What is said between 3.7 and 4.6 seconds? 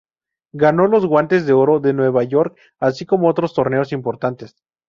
importantes.